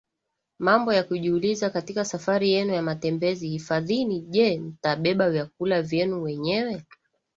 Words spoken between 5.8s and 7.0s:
vyenu wenyewe